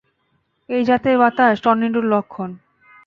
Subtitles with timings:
[0.69, 2.49] এই জাতের বাতাস, টর্নেডোর লক্ষণ।